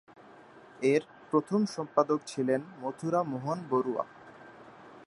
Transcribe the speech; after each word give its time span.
এর 0.83 1.01
প্রথম 1.29 1.61
সম্পাদক 1.65 2.19
ছিলেন 2.27 2.61
মথুরা 2.81 3.21
মোহন 3.23 3.59
বড়ুয়া। 3.69 4.03